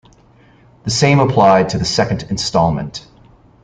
The 0.83 0.89
same 0.89 1.19
applied 1.19 1.69
to 1.69 1.77
the 1.77 1.85
second 1.85 2.23
instalment. 2.31 3.05